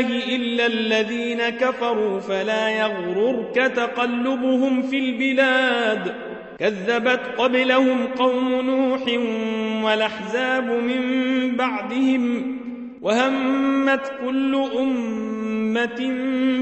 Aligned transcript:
الله 0.00 0.36
إلا 0.36 0.66
الذين 0.66 1.48
كفروا 1.48 2.20
فلا 2.20 2.68
يغررك 2.68 3.54
تقلبهم 3.54 4.82
في 4.82 4.98
البلاد. 4.98 6.14
كذبت 6.58 7.20
قبلهم 7.38 8.06
قوم 8.06 8.60
نوح 8.60 9.02
والأحزاب 9.84 10.64
من 10.64 11.02
بعدهم 11.56 12.56
وهمت 13.02 14.12
كل 14.24 14.54
أمة 14.78 16.14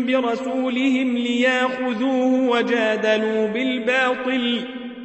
برسولهم 0.06 1.16
لياخذوه 1.16 2.48
وجادلوا 2.50 3.46
بالباطل 3.46 4.60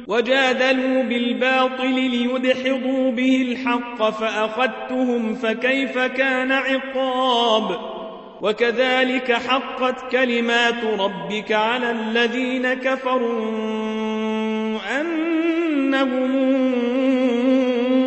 وجادلوا 0.08 1.02
بالباطل 1.02 1.94
ليدحضوا 1.94 3.10
به 3.10 3.42
الحق 3.48 4.10
فأخذتهم 4.10 5.34
فكيف 5.34 5.98
كان 5.98 6.52
عقاب؟ 6.52 7.79
وكذلك 8.42 9.32
حقت 9.32 10.10
كلمات 10.12 10.84
ربك 10.84 11.52
على 11.52 11.90
الذين 11.90 12.74
كفروا 12.74 13.80
أنهم 15.00 16.30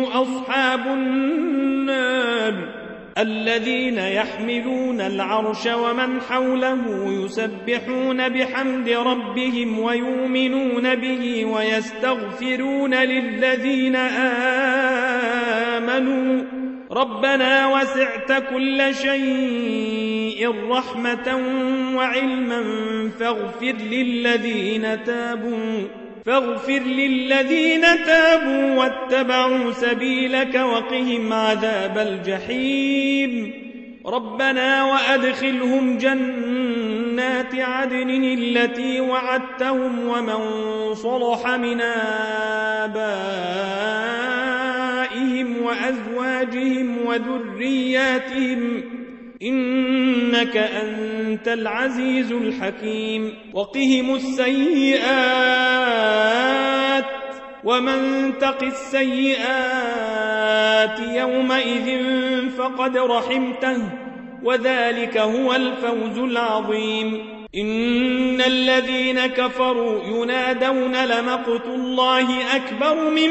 أصحاب 0.04 0.86
النار 0.86 2.74
الذين 3.18 3.98
يحملون 3.98 5.00
العرش 5.00 5.66
ومن 5.66 6.20
حوله 6.20 6.82
يسبحون 7.24 8.28
بحمد 8.28 8.88
ربهم 8.88 9.78
ويؤمنون 9.78 10.94
به 10.94 11.44
ويستغفرون 11.44 12.94
للذين 12.94 13.96
آمنوا 15.76 16.42
ربنا 16.94 17.66
وسعت 17.66 18.32
كل 18.54 18.94
شيء 18.94 20.54
رحمة 20.70 21.40
وعلما 21.96 22.62
فاغفر 23.20 23.74
للذين 23.90 25.04
تابوا 25.04 25.82
فاغفر 26.26 26.78
للذين 26.78 27.82
تابوا 28.06 28.74
واتبعوا 28.74 29.72
سبيلك 29.72 30.54
وقهم 30.54 31.32
عذاب 31.32 31.98
الجحيم. 31.98 33.64
ربنا 34.06 34.84
وأدخلهم 34.84 35.98
جنات 35.98 37.54
عدن 37.54 38.24
التي 38.24 39.00
وعدتهم 39.00 40.08
ومن 40.08 40.94
صلح 40.94 41.46
من 41.48 41.80
آبائهم 42.80 44.33
وأزواجهم 45.74 47.06
وذرياتهم 47.06 48.82
إنك 49.42 50.56
أنت 50.56 51.48
العزيز 51.48 52.32
الحكيم. 52.32 53.34
وقهم 53.52 54.14
السيئات 54.14 55.04
ومن 57.64 58.32
تق 58.40 58.62
السيئات 58.62 59.40
يومئذ 61.00 62.00
فقد 62.50 62.96
رحمته 62.96 63.78
وذلك 64.42 65.18
هو 65.18 65.54
الفوز 65.54 66.18
العظيم. 66.18 67.34
إن 67.56 68.40
الذين 68.40 69.26
كفروا 69.26 70.04
ينادون 70.04 71.04
لمقت 71.04 71.66
الله 71.66 72.56
أكبر 72.56 73.10
من 73.10 73.30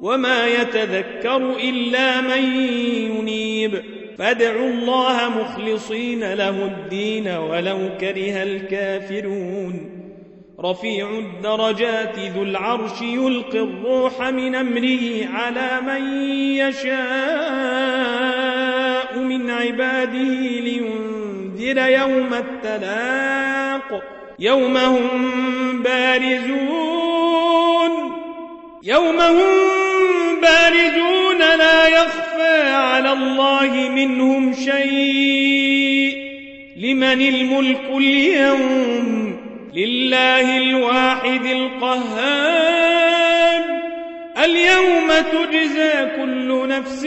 وما 0.00 0.46
يتذكر 0.46 1.56
إلا 1.56 2.20
من 2.20 2.42
ينيب. 3.10 3.82
فادعوا 4.18 4.68
الله 4.68 5.28
مخلصين 5.28 6.32
له 6.32 6.64
الدين 6.64 7.28
ولو 7.28 7.78
كره 8.00 8.42
الكافرون. 8.42 9.90
رفيع 10.64 11.10
الدرجات 11.10 12.18
ذو 12.18 12.42
العرش 12.42 13.02
يلقي 13.02 13.58
الروح 13.58 14.22
من 14.22 14.54
أمره 14.54 15.26
على 15.32 15.80
من 15.86 16.22
يشاء 16.54 16.96
من 19.18 19.50
عباده 19.50 20.60
لينذر 20.60 21.90
يوم 21.90 22.34
التلاق. 22.34 24.02
يوم 24.38 24.76
هم 24.76 25.82
بارزون. 25.82 26.96
يوم 28.82 29.20
هم 29.20 29.75
بارزون 30.70 31.38
لا 31.38 31.88
يخفى 31.88 32.70
على 32.70 33.12
الله 33.12 33.88
منهم 33.88 34.52
شيء. 34.52 36.16
لمن 36.76 37.02
الملك 37.02 37.80
اليوم؟ 37.96 39.36
لله 39.74 40.58
الواحد 40.58 41.46
القهار. 41.46 42.76
اليوم 44.44 45.08
تجزى 45.32 46.06
كل 46.16 46.68
نفس 46.68 47.06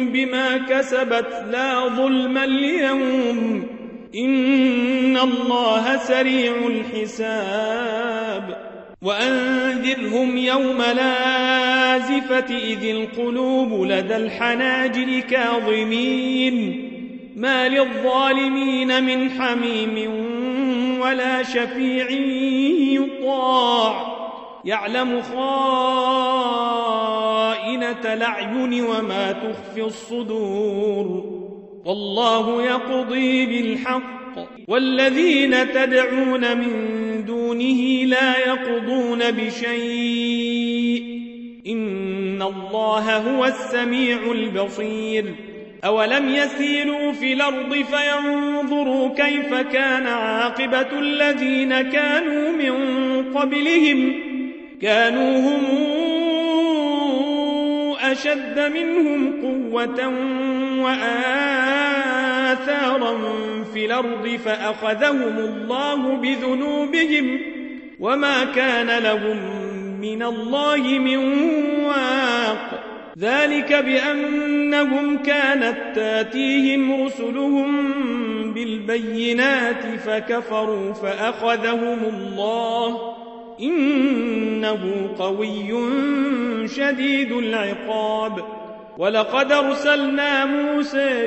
بما 0.00 0.58
كسبت 0.58 1.44
لا 1.50 1.88
ظلم 1.88 2.38
اليوم. 2.38 3.66
إن 4.14 5.16
الله 5.16 5.96
سريع 5.96 6.52
الحساب. 6.66 8.67
وأنذرهم 9.02 10.36
يوم 10.36 10.82
لازفة 10.82 12.56
إذ 12.56 12.84
القلوب 12.84 13.84
لدى 13.84 14.16
الحناجر 14.16 15.20
كاظمين 15.20 16.84
ما 17.36 17.68
للظالمين 17.68 19.04
من 19.04 19.30
حميم 19.30 20.10
ولا 21.00 21.42
شفيع 21.42 22.10
يطاع 22.90 24.18
يعلم 24.64 25.22
خائنة 25.22 26.18
الأعين 28.14 28.84
وما 28.84 29.32
تخفي 29.32 29.82
الصدور 29.82 31.38
والله 31.84 32.62
يقضي 32.62 33.46
بالحق 33.46 34.18
والذين 34.68 35.72
تدعون 35.72 36.58
من 36.58 37.07
دونه 37.48 38.04
لا 38.04 38.38
يقضون 38.38 39.30
بشيء. 39.30 41.02
إن 41.66 42.42
الله 42.42 43.16
هو 43.16 43.44
السميع 43.44 44.18
البصير. 44.32 45.24
أولم 45.84 46.28
يسيروا 46.28 47.12
في 47.12 47.32
الأرض 47.32 47.74
فينظروا 47.74 49.08
كيف 49.08 49.54
كان 49.54 50.06
عاقبة 50.06 50.98
الذين 50.98 51.82
كانوا 51.82 52.52
من 52.52 52.74
قبلهم. 53.34 54.14
كانوا 54.82 55.38
هم 55.38 55.64
أشد 58.00 58.72
منهم 58.74 59.32
قوة 59.42 60.08
وآثارا 60.84 61.98
في 63.78 63.84
الأرض 63.84 64.38
فأخذهم 64.44 65.38
الله 65.38 66.16
بذنوبهم 66.16 67.40
وما 68.00 68.44
كان 68.44 69.02
لهم 69.02 69.36
من 70.00 70.22
الله 70.22 70.76
من 70.76 71.16
واق. 71.84 72.84
ذلك 73.18 73.72
بأنهم 73.72 75.16
كانت 75.16 75.76
تأتيهم 75.94 77.04
رسلهم 77.04 77.94
بالبينات 78.54 79.98
فكفروا 79.98 80.92
فأخذهم 80.92 81.98
الله. 82.04 83.14
إنه 83.60 85.10
قوي 85.18 85.74
شديد 86.68 87.32
العقاب. 87.32 88.44
ولقد 88.98 89.52
أرسلنا 89.52 90.44
موسى 90.44 91.26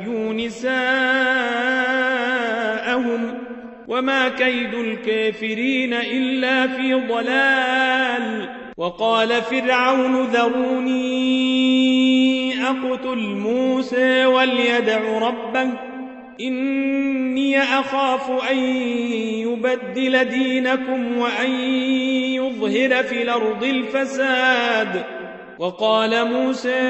نساءهم 0.45 0.71
وما 3.87 4.29
كيد 4.29 4.73
الكافرين 4.73 5.93
إلا 5.93 6.67
في 6.67 6.93
ضلال. 6.93 8.49
وقال 8.77 9.29
فرعون 9.41 10.23
ذروني 10.23 11.41
أقتل 12.63 13.17
موسى 13.17 14.25
وليدع 14.25 15.17
ربه 15.19 15.69
إني 16.41 17.59
أخاف 17.59 18.51
أن 18.51 18.57
يبدل 19.47 20.25
دينكم 20.25 21.17
وأن 21.17 21.51
يظهر 22.35 23.03
في 23.03 23.21
الأرض 23.23 23.63
الفساد. 23.63 25.03
وقال 25.59 26.33
موسى 26.33 26.89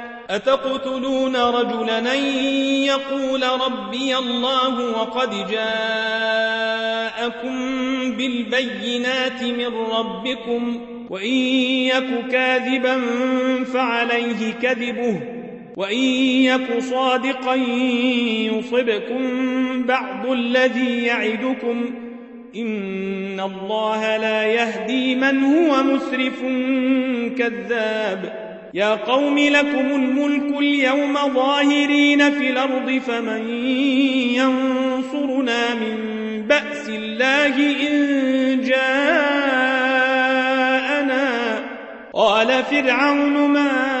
أتقتلون 0.31 1.35
رجلا 1.35 2.13
يقول 2.85 3.43
ربي 3.43 4.17
الله 4.17 4.99
وقد 4.99 5.29
جاءكم 5.51 6.61
بالبينات 8.11 9.43
من 9.43 9.67
ربكم 9.75 10.81
وإن 11.09 11.33
يك 11.85 12.27
كاذبا 12.31 13.01
فعليه 13.73 14.51
كذبه 14.61 15.21
وإن 15.77 16.03
يك 16.43 16.79
صادقا 16.79 17.55
يصبكم 18.51 19.23
بعض 19.83 20.25
الذي 20.31 21.03
يعدكم 21.03 21.85
إن 22.55 23.39
الله 23.39 24.17
لا 24.17 24.43
يهدي 24.43 25.15
من 25.15 25.43
هو 25.43 25.83
مسرف 25.83 26.41
كذاب 27.37 28.40
يا 28.73 28.95
قوم 28.95 29.39
لكم 29.39 29.95
الملك 29.95 30.57
اليوم 30.57 31.13
ظاهرين 31.33 32.31
في 32.31 32.49
الأرض 32.49 33.01
فمن 33.07 33.49
ينصرنا 34.35 35.73
من 35.73 35.97
بأس 36.47 36.89
الله 36.89 37.55
إن 37.87 38.61
جاءنا؟ 38.61 38.91
قال 42.13 42.63
فرعون 42.63 43.49
ما 43.49 44.00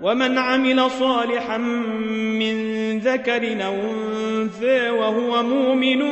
ومن 0.00 0.38
عمل 0.38 0.90
صالحا 0.90 1.58
من 1.58 2.98
ذكر 2.98 3.64
أو 3.64 3.74
أنثى 3.74 4.90
وهو 4.90 5.42
مؤمن 5.42 6.02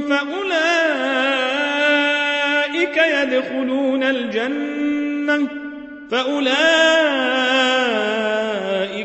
فأولئك 0.00 0.56
يدخلون 2.96 4.02
الجنة 4.02 5.48
فأولئك 6.10 6.46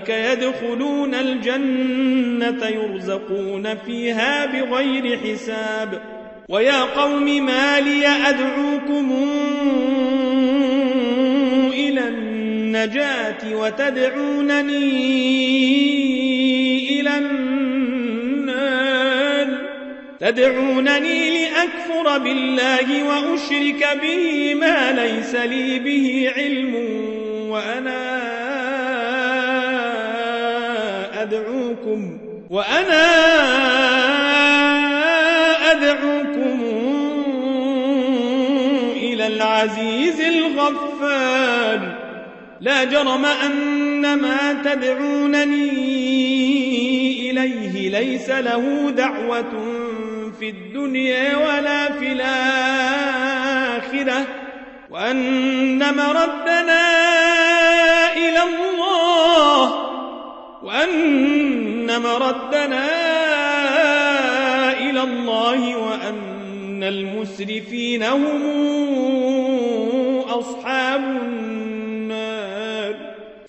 يدخلون 0.10 1.14
الجنة 1.16 2.68
يرزقون 2.68 3.76
فيها 3.76 4.46
بغير 4.46 5.18
حساب. 5.18 6.02
ويا 6.50 6.82
قوم 6.82 7.46
ما 7.46 7.80
لي 7.80 8.08
أدعوكم 8.08 9.12
النجاة 12.76 13.56
وتدعونني 13.56 14.70
إلى 17.00 17.18
النار. 17.18 18.52
تدعونني 20.20 21.40
لأكفر 21.40 22.18
بالله 22.18 23.04
وأشرك 23.04 24.00
به 24.02 24.56
ما 24.56 24.92
ليس 24.92 25.36
لي 25.36 25.80
به 25.80 26.32
علم 26.38 26.76
وأنا 27.50 28.22
أدعوكم 31.22 32.18
وأنا 32.50 33.32
العزيز 39.28 40.20
الغفار. 40.22 41.11
لا 42.62 42.84
جرم 42.84 43.26
أن 43.26 44.14
ما 44.14 44.54
تدعونني 44.66 45.72
إليه 47.32 47.90
ليس 48.00 48.30
له 48.30 48.90
دعوة 48.90 49.52
في 50.40 50.50
الدنيا 50.50 51.38
ولا 51.38 51.92
في 51.92 52.12
الآخرة 52.12 53.08
وأن 54.90 55.80
مردنا 55.80 56.92
إلى 58.14 58.44
الله 58.44 59.74
وأن 60.64 62.02
مردنا 62.02 62.88
إلى 64.80 65.04
الله 65.04 65.76
وأن 65.76 66.84
المسرفين 66.84 68.04
هم 68.04 68.42
أصحاب 70.30 71.02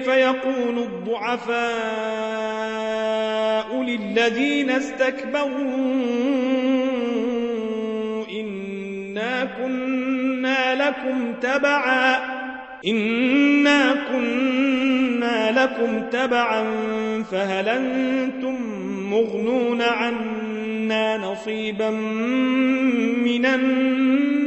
فيقول 0.00 0.78
الضعفاء 0.78 1.60
للذين 3.82 4.70
استكبروا 4.70 6.30
كنا 9.58 10.88
لكم 10.88 11.34
تبعا 11.40 12.16
إنا 12.86 13.94
كنا 14.12 15.64
لكم 15.64 16.02
تبعا 16.10 16.64
فهل 17.22 17.68
أنتم 17.68 18.56
مغنون 19.10 19.82
عنا 19.82 21.16
نصيبا 21.16 21.90
من 23.24 23.46
النار؟ 23.46 24.40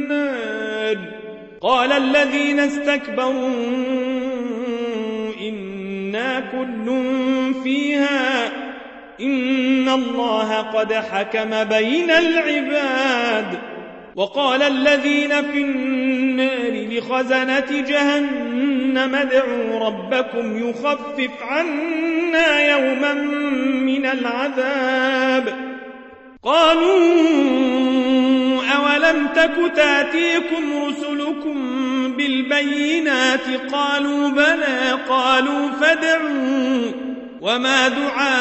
قال 1.60 1.92
الذين 1.92 2.60
استكبروا 2.60 3.48
إنا 3.48 4.03
كل 6.52 7.04
فيها 7.64 8.46
إن 9.20 9.88
الله 9.88 10.60
قد 10.60 10.92
حكم 10.92 11.64
بين 11.64 12.10
العباد 12.10 13.58
وقال 14.16 14.62
الذين 14.62 15.42
في 15.42 15.62
النار 15.62 16.88
لخزنة 16.90 17.84
جهنم 17.88 19.14
ادعوا 19.14 19.78
ربكم 19.86 20.68
يخفف 20.68 21.30
عنا 21.42 22.70
يوما 22.70 23.14
من 23.84 24.06
العذاب 24.06 25.54
قالوا 26.42 27.04
أولم 28.76 29.26
تك 29.34 29.76
تأتيكم 29.76 30.72
رسلكم 31.24 32.16
بالبينات 32.16 33.72
قالوا 33.72 34.28
بلى 34.28 34.98
قالوا 35.08 35.70
فادعوا 35.70 36.92
وما 37.40 37.88
دعاء 37.88 38.34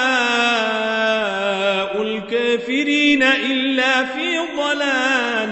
الكافرين 2.01 3.23
إلا 3.23 4.05
في 4.05 4.39
ضلال 4.57 5.49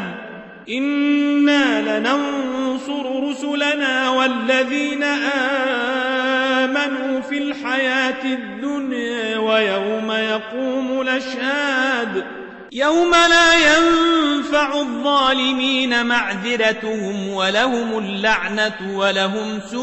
إنا 0.70 2.00
لننصر 2.00 3.30
رسلنا 3.30 4.10
والذين 4.10 5.04
آمنوا 6.64 7.22
في 7.22 7.38
الحياة 7.38 8.26
الدنيا 8.26 9.38
ويوم 9.38 10.12
يقوم 10.12 11.02
الأشهاد 11.02 12.26
يوم 12.72 13.12
لا 13.12 13.54
ينفع 13.54 14.21
الظالمين 14.54 16.06
معذرتهم 16.06 17.28
ولهم 17.28 17.98
اللعنة 17.98 18.98
ولهم 18.98 19.60
سوء 19.72 19.82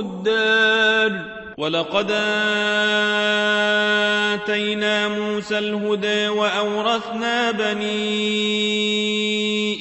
الدار. 0.00 1.34
ولقد 1.58 2.10
آتينا 4.34 5.08
موسى 5.08 5.58
الهدى 5.58 6.28
وأورثنا 6.28 7.50
بني 7.50 7.94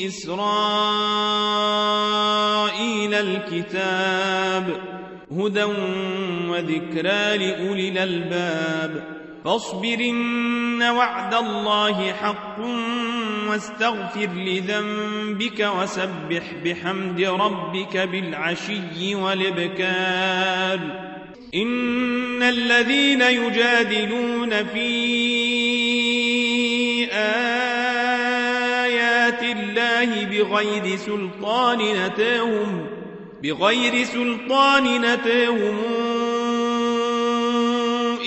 إسرائيل 0.08 0.34
الكتاب 3.14 4.66
هدى 5.32 5.64
وذكرى 6.50 7.38
لأولي 7.38 7.90
الألباب. 7.90 9.23
فاصبر 9.46 10.00
إن 10.00 10.84
وعد 10.84 11.34
الله 11.34 12.14
حق 12.14 12.60
واستغفر 13.50 14.30
لذنبك 14.36 15.70
وسبح 15.80 16.44
بحمد 16.66 17.22
ربك 17.22 17.98
بالعشي 17.98 19.16
والإبكار. 19.16 20.80
إن 21.56 22.44
الذين 22.44 23.22
يجادلون 23.22 24.64
في 24.64 24.90
آيات 27.12 28.24
الله 29.44 30.26
بغير 30.26 30.96
سلطان 30.96 31.80
نتاهم 31.80 32.88
بغير 33.44 34.04
سلطان 34.04 35.02
نتاهم 35.02 35.78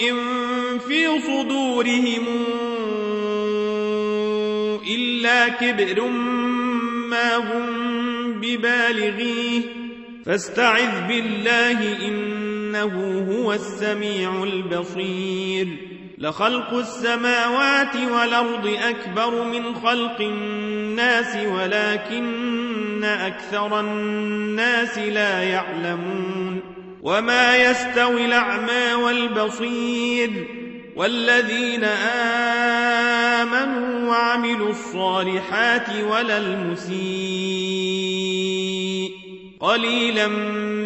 إن 0.09 0.26
صدورهم 1.21 2.27
إلا 4.91 5.49
كبر 5.49 6.09
ما 7.11 7.37
هم 7.37 7.67
ببالغيه. 8.33 9.61
فاستعذ 10.27 11.09
بالله 11.09 12.07
إنه 12.09 13.25
هو 13.33 13.53
السميع 13.53 14.45
البصير. 14.45 15.67
لخلق 16.19 16.75
السماوات 16.75 17.97
والأرض 17.97 18.77
أكبر 18.83 19.45
من 19.45 19.75
خلق 19.75 20.21
الناس 20.21 21.37
ولكن 21.47 23.05
أكثر 23.05 23.81
الناس 23.81 24.99
لا 24.99 25.43
يعلمون. 25.43 26.61
وما 27.03 27.71
يستوي 27.71 28.25
الأعمى 28.25 28.95
والبصير. 28.95 30.56
والذين 30.97 31.85
آمنوا 33.35 34.11
وعملوا 34.11 34.71
الصالحات 34.71 35.89
ولا 36.11 36.39
المسيء. 36.39 36.97
قليلا 39.61 40.27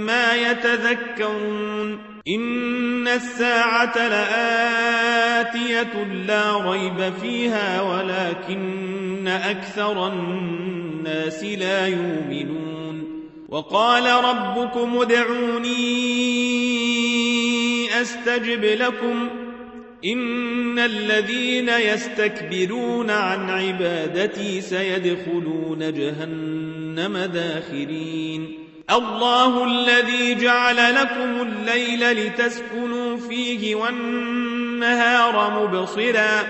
ما 0.07 0.35
يتذكرون. 0.35 1.99
إن 2.29 3.09
الساعة 3.09 4.09
لآتية 4.09 6.05
لا 6.05 6.71
ريب 6.71 7.13
فيها 7.23 7.83
ولكن 7.83 9.29
أكثر 9.29 10.07
الناس 10.07 11.45
لا 11.45 11.87
يؤمنون. 11.87 13.05
وقال 13.49 14.25
ربكم 14.25 14.99
ادعوني 15.01 16.01
أستجب 18.01 18.65
لكم. 18.65 19.50
إن 20.05 20.79
الذين 20.79 21.69
يستكبرون 21.69 23.11
عن 23.11 23.51
عبادتي 23.51 24.61
سيدخلون 24.61 25.79
جهنم 25.79 27.19
داخرين 27.19 28.59
الله 28.91 29.65
الذي 29.65 30.35
جعل 30.35 30.95
لكم 30.95 31.43
الليل 31.43 32.13
لتسكنوا 32.13 33.17
فيه 33.17 33.75
والنهار 33.75 35.51
مبصرا 35.51 36.41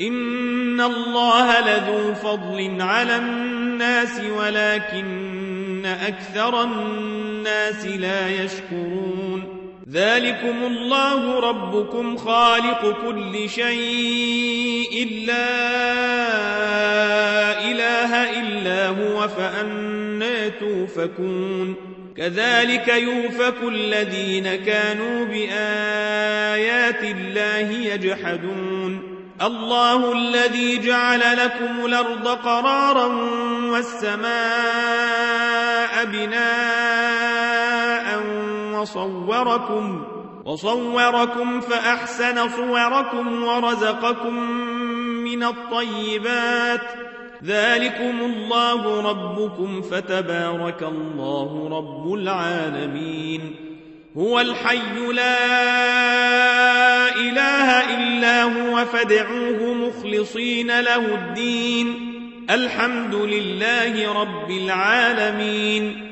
إن 0.00 0.80
الله 0.80 1.60
لذو 1.60 2.14
فضل 2.14 2.76
على 2.80 3.16
الناس 3.16 4.20
ولكن 4.38 5.86
أكثر 5.86 6.62
الناس 6.64 7.86
لا 7.86 8.44
يشكرون 8.44 9.51
ذلكم 9.90 10.64
الله 10.64 11.40
ربكم 11.40 12.16
خالق 12.16 12.96
كل 13.06 13.48
شيء 13.48 15.24
لا 15.26 15.62
إله 17.70 18.40
إلا 18.40 18.88
هو 18.88 19.28
فأنا 19.28 20.48
توفكون 20.48 21.74
كذلك 22.16 22.88
يوفك 22.88 23.54
الذين 23.68 24.54
كانوا 24.54 25.24
بآيات 25.24 27.02
الله 27.02 27.70
يجحدون 27.70 29.02
الله 29.42 30.12
الذي 30.12 30.78
جعل 30.78 31.20
لكم 31.36 31.86
الأرض 31.86 32.28
قرارا 32.28 33.06
والسماء 33.70 34.32
بناء 36.04 37.21
وصوركم 38.82 40.04
وصوركم 40.44 41.60
فأحسن 41.60 42.48
صوركم 42.48 43.42
ورزقكم 43.44 44.34
من 45.24 45.42
الطيبات 45.42 46.80
ذلكم 47.44 48.20
الله 48.20 49.10
ربكم 49.10 49.82
فتبارك 49.82 50.82
الله 50.82 51.68
رب 51.78 52.14
العالمين 52.14 53.54
هو 54.18 54.40
الحي 54.40 55.12
لا 55.12 55.38
إله 57.16 57.96
إلا 57.96 58.42
هو 58.42 58.84
فادعوه 58.84 59.74
مخلصين 59.74 60.80
له 60.80 61.14
الدين 61.14 62.12
الحمد 62.50 63.14
لله 63.14 64.20
رب 64.20 64.50
العالمين 64.50 66.08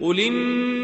قل 0.00 0.20
إني 0.20 0.83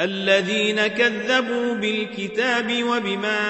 الذين 0.00 0.86
كذبوا 0.86 1.74
بالكتاب 1.74 2.82
وبما 2.82 3.40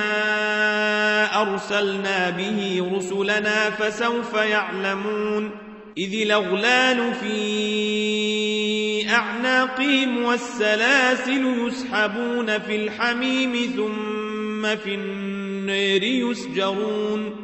أرسلنا 1.43 2.31
به 2.31 2.91
رسلنا 2.97 3.71
فسوف 3.71 4.35
يعلمون 4.35 5.51
إذ 5.99 6.23
الأغلال 6.23 7.15
في 7.15 9.11
أعناقهم 9.11 10.25
والسلاسل 10.25 11.67
يسحبون 11.67 12.59
في 12.59 12.77
الحميم 12.77 13.73
ثم 13.77 14.77
في 14.77 14.95
النار 14.95 16.03
يسجرون 16.03 17.37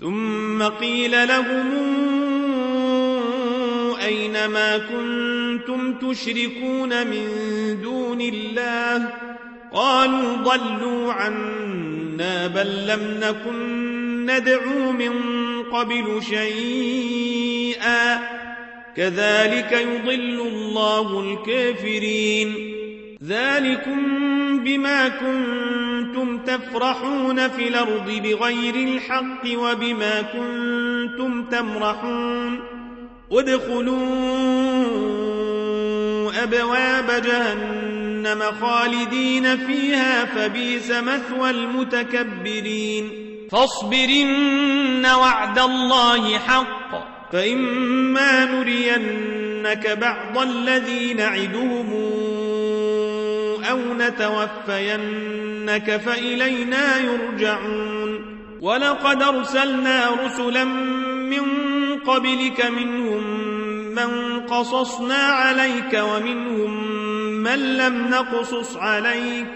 ثم 0.00 0.62
قيل 0.62 1.28
لهم 1.28 1.70
أين 4.02 4.46
ما 4.46 4.78
كنتم 4.78 5.37
تشركون 6.02 7.06
من 7.06 7.26
دون 7.82 8.20
الله؟ 8.20 9.08
قالوا 9.72 10.36
ضلوا 10.36 11.12
عنا 11.12 12.46
بل 12.46 12.86
لم 12.86 13.20
نكن 13.20 14.26
ندعو 14.26 14.92
من 14.92 15.12
قبل 15.62 16.22
شيئا. 16.30 18.18
كذلك 18.96 19.72
يضل 19.72 20.40
الله 20.40 21.20
الكافرين. 21.20 22.74
ذلكم 23.24 24.00
بما 24.64 25.08
كنتم 25.08 26.38
تفرحون 26.38 27.48
في 27.48 27.68
الأرض 27.68 28.22
بغير 28.24 28.74
الحق 28.74 29.42
وبما 29.54 30.22
كنتم 30.22 31.44
تمرحون. 31.44 32.60
ادخلوا 33.32 34.77
أبواب 36.42 37.22
جهنم 37.22 38.42
خالدين 38.60 39.56
فيها 39.56 40.24
فبيس 40.24 40.90
مثوى 40.90 41.50
المتكبرين. 41.50 43.10
فاصبرن 43.50 45.06
وعد 45.06 45.58
الله 45.58 46.38
حق. 46.38 47.08
فإما 47.32 48.44
نرينك 48.44 49.98
بعض 50.00 50.38
الذي 50.38 51.14
نعدهم 51.14 51.92
أو 53.70 53.78
نتوفينك 53.94 55.96
فإلينا 55.96 56.98
يرجعون. 56.98 58.38
ولقد 58.60 59.22
أرسلنا 59.22 60.10
رسلا 60.24 60.64
من 60.64 61.44
قبلك 62.06 62.66
منهم 62.66 63.27
من 63.98 64.40
قصصنا 64.40 65.14
عليك 65.14 66.00
ومنهم 66.02 66.92
من 67.42 67.76
لم 67.76 68.08
نقصص 68.08 68.76
عليك 68.76 69.52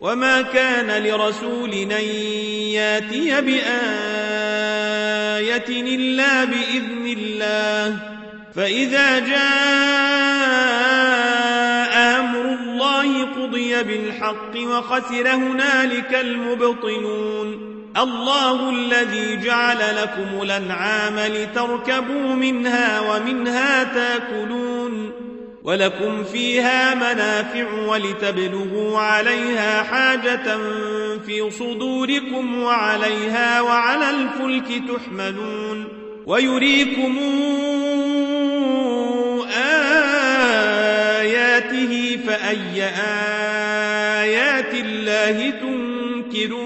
وما 0.00 0.42
كان 0.42 1.02
لرسول 1.02 1.72
أن 1.72 2.04
ياتي 2.74 3.40
بآية 3.40 3.66
إلا 5.68 6.44
بإذن 6.44 7.06
الله 7.18 7.96
فإذا 8.54 9.18
جاء 9.18 9.46
أمر 12.20 12.54
الله 12.60 13.24
قضي 13.24 13.82
بالحق 13.82 14.56
وخسر 14.56 15.28
هنالك 15.34 16.14
المبطنون 16.14 17.75
الله 17.98 18.70
الذي 18.70 19.36
جعل 19.36 19.78
لكم 20.02 20.42
الأنعام 20.42 21.18
لتركبوا 21.18 22.34
منها 22.34 23.00
ومنها 23.00 23.84
تاكلون 23.84 25.12
ولكم 25.64 26.24
فيها 26.24 26.94
منافع 26.94 27.72
ولتبلغوا 27.88 28.98
عليها 28.98 29.82
حاجة 29.82 30.58
في 31.26 31.50
صدوركم 31.50 32.62
وعليها 32.62 33.60
وعلى 33.60 34.10
الفلك 34.10 34.82
تحملون 34.88 35.84
ويريكم 36.26 37.18
آياته 41.16 42.18
فأي 42.26 42.84
آيات 44.22 44.74
الله 44.74 45.50
تنكرون 45.50 46.65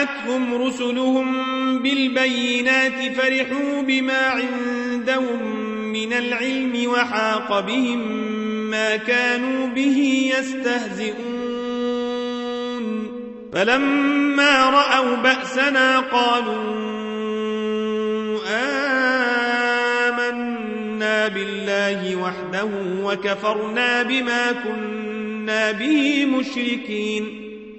جاءتهم 0.00 0.62
رسلهم 0.62 1.28
بالبينات 1.78 3.12
فرحوا 3.12 3.82
بما 3.82 4.18
عندهم 4.18 5.42
من 5.92 6.12
العلم 6.12 6.90
وحاق 6.90 7.60
بهم 7.60 8.30
ما 8.70 8.96
كانوا 8.96 9.66
به 9.66 10.30
يستهزئون. 10.38 11.60
فلما 13.52 14.70
رأوا 14.70 15.16
بأسنا 15.16 16.00
قالوا 16.00 16.80
آمنا 20.08 21.28
بالله 21.28 22.16
وحده 22.16 22.68
وكفرنا 23.02 24.02
بما 24.02 24.52
كنا 24.52 25.72
به 25.72 26.24
مشركين. 26.26 27.49